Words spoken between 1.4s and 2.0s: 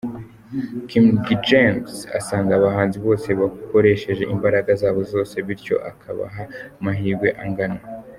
James